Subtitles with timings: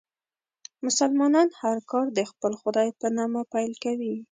[0.85, 4.13] مسلمانان هر کار د خپل خدای په نامه پیل کوي.